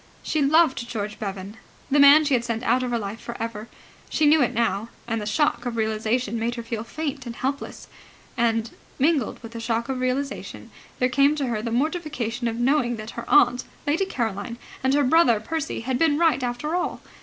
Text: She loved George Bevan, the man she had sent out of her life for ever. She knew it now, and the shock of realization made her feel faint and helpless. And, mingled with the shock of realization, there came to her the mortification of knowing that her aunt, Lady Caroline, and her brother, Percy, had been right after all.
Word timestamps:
She 0.23 0.41
loved 0.41 0.89
George 0.89 1.19
Bevan, 1.19 1.57
the 1.91 1.99
man 1.99 2.25
she 2.25 2.33
had 2.33 2.43
sent 2.43 2.63
out 2.63 2.81
of 2.81 2.89
her 2.89 2.97
life 2.97 3.19
for 3.21 3.39
ever. 3.39 3.67
She 4.09 4.25
knew 4.25 4.41
it 4.41 4.51
now, 4.51 4.89
and 5.07 5.21
the 5.21 5.27
shock 5.27 5.63
of 5.67 5.75
realization 5.75 6.39
made 6.39 6.55
her 6.55 6.63
feel 6.63 6.83
faint 6.83 7.27
and 7.27 7.35
helpless. 7.35 7.87
And, 8.35 8.71
mingled 8.97 9.37
with 9.43 9.51
the 9.51 9.59
shock 9.59 9.89
of 9.89 9.99
realization, 9.99 10.71
there 10.97 11.07
came 11.07 11.35
to 11.35 11.45
her 11.45 11.61
the 11.61 11.69
mortification 11.69 12.47
of 12.47 12.55
knowing 12.55 12.95
that 12.95 13.11
her 13.11 13.29
aunt, 13.29 13.65
Lady 13.85 14.05
Caroline, 14.05 14.57
and 14.83 14.95
her 14.95 15.03
brother, 15.03 15.39
Percy, 15.39 15.81
had 15.81 15.99
been 15.99 16.17
right 16.17 16.41
after 16.41 16.73
all. 16.75 17.01